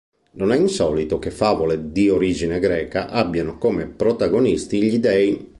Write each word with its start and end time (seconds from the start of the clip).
Non 0.31 0.51
è 0.51 0.57
insolito 0.57 1.19
che 1.19 1.29
favole 1.29 1.91
di 1.91 2.09
origine 2.09 2.57
greca 2.59 3.07
abbiano 3.09 3.59
come 3.59 3.85
protagonisti 3.85 4.81
gli 4.81 4.97
dei. 4.97 5.47